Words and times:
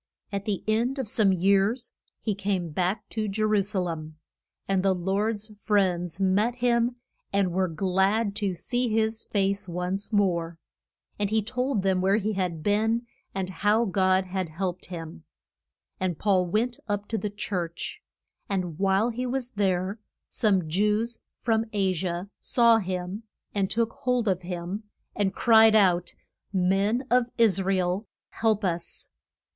At 0.31 0.45
the 0.45 0.63
end 0.67 0.97
of 0.97 1.07
some 1.07 1.31
years 1.31 1.93
he 2.21 2.33
came 2.33 2.71
back 2.71 3.07
to 3.09 3.27
Je 3.27 3.43
ru 3.43 3.61
sa 3.61 3.81
lem. 3.81 4.17
And 4.67 4.81
the 4.81 4.95
Lord's 4.95 5.51
friends 5.59 6.19
met 6.19 6.55
him, 6.55 6.95
and 7.31 7.51
were 7.51 7.67
glad 7.67 8.35
to 8.37 8.55
see 8.55 8.87
his 8.89 9.23
face 9.23 9.69
once 9.69 10.11
more. 10.11 10.57
And 11.19 11.29
he 11.29 11.43
told 11.43 11.83
them 11.83 12.01
where 12.01 12.15
he 12.15 12.33
had 12.33 12.63
been, 12.63 13.05
and 13.35 13.51
how 13.61 13.85
God 13.85 14.25
had 14.25 14.49
helped 14.49 14.87
him. 14.87 15.23
[Illustration: 15.99 16.15
ST. 16.15 16.17
PAUL 16.17 16.45
LEAV 16.45 16.47
ING 16.47 16.47
TYRE.] 16.47 16.49
And 16.49 16.49
Paul 16.49 16.51
went 16.51 16.79
up 17.03 17.07
to 17.07 17.17
the 17.19 17.29
church. 17.29 18.01
And 18.49 18.79
while 18.79 19.09
he 19.11 19.27
was 19.27 19.51
there 19.51 19.99
some 20.27 20.67
Jews 20.67 21.19
from 21.37 21.63
A 21.73 21.93
si 21.93 22.07
a 22.07 22.27
saw 22.39 22.79
him 22.79 23.21
and 23.53 23.69
took 23.69 23.93
hold 23.93 24.27
of 24.27 24.41
him, 24.41 24.81
and 25.15 25.31
cried 25.31 25.75
out, 25.75 26.15
Men 26.51 27.05
of 27.11 27.27
Is 27.37 27.61
ra 27.61 27.75
el, 27.75 28.05
help 28.31 28.63
us. 28.63 29.11